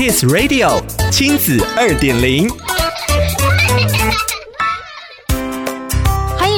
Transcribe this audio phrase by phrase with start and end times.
[0.00, 2.48] Kiss Radio 亲子二点零。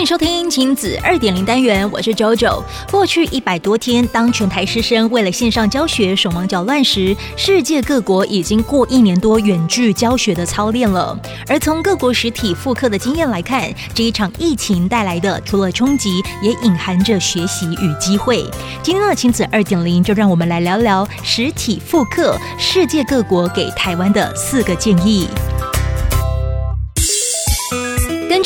[0.02, 2.60] 迎收听亲子二点零单元，我是 JoJo。
[2.90, 11.16] 过去一百多天，当全台师生为了线上教学手忙脚乱时，世界各国已经过一年多远距教学的操练了。
[11.46, 18.44] 而从各国实体复课的经验来看，这一场疫情带来的除了冲击，也隐含着学习与机会。
[18.82, 25.28] 今天的亲子二点零，就让我们来聊聊实体复课，世界各国给台湾的四个建议。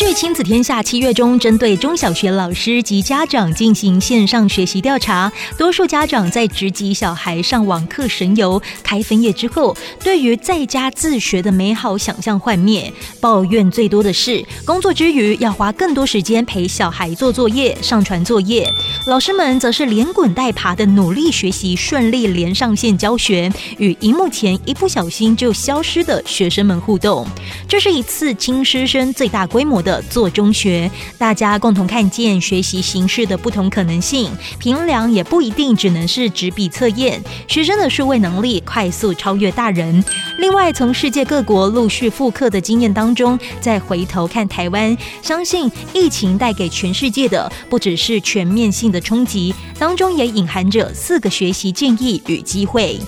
[0.06, 18.70] 据亲子天下七月中针对中小学老师及家长进行线上学习调查，多数家长在直击小孩上网课神游、开分页之后，对于在家自学的美好想象幻灭，抱怨最多的是工作之余要花更多时间陪小孩做作业、上传作业。
[19.08, 27.26] 老师们则是连滚带爬的努力学习，顺利连上线教学，与荧幕前一不小心就消失的学生们互动。
[27.68, 40.04] 这是一次亲师生最大规模的做中学，大家共同看见学习形式的不同可能性，评量也不一定只能是纸笔测验，学生的数位能力快速超越大人。
[40.38, 52.98] 另外，从世界各国陆续复课的经验当中，再回头看台湾，相信疫情带给全世界的不只是全面性的冲击，当中也隐含着四个学习建议与机会。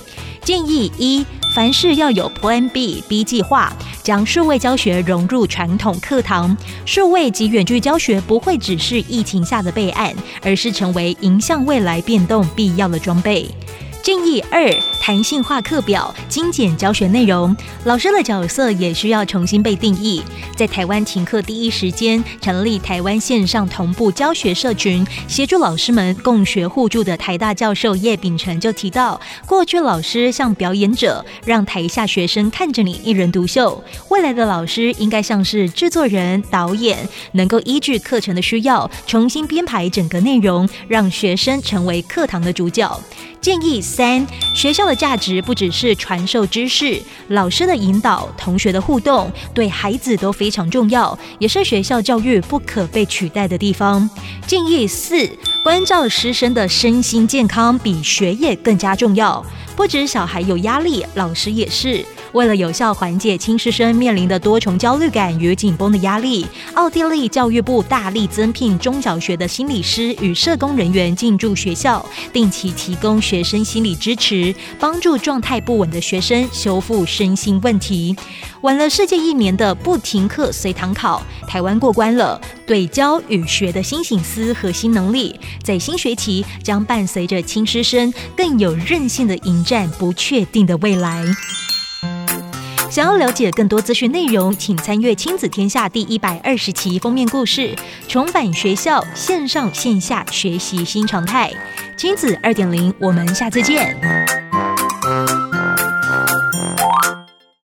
[0.49, 3.71] 建议一：凡事要有 Plan B B 计划。
[4.03, 13.47] 将数位教学融入传统课堂，数位及远距教学不会只是疫情下的备案，而是成为迎向未来变动必要的装备。
[14.03, 17.57] 建议二：弹性化课表，精简教学内容。
[17.85, 20.23] 老师的角色也需要重新被定义。
[20.57, 33.83] 在台湾停课第一时间，成立台湾线上同步教学社群，协助老师们共学互助的台大教授叶秉成就提到，过去老师像表演者，让台下学生看着你一人独秀。
[34.11, 43.01] 未来的老师应该像是制作人、导演，能够依据课程的需要，重新编排整个内容，让学生成为课堂的主角。
[43.41, 54.09] 建议三：学校的价值不只是传授知识，老师的引导、同学的互动，对孩子都非常重要，也是学校教育不可被取代的地方。
[54.47, 55.29] 建议四：
[55.69, 59.45] 关照师生的身心健康比学业更加重要，
[59.77, 62.03] 不止小孩有压力，老师也是。
[62.33, 78.17] 为了有效缓解亲师生面临的多重焦虑感与紧绷的压力，奥地利教育部大力增聘中小学的心理师与社工人员进驻学校，定期提供学生心理支持，帮助状态不稳的学生修复身心问题。
[78.63, 82.41] 晚了世界一年的不停课随堂考，台湾过关了。
[82.67, 91.25] 对教与学的新醒思和新能力，在新学期将伴随着亲师生更有韧性的迎战不确定的未来。
[92.91, 97.77] 想要了解更多资讯内容，请参阅《亲子天下》第一百二十期封面故事：
[98.09, 101.53] 重返学校，线上线下学习新常态。
[101.97, 103.97] 亲子二点零，我们下次见。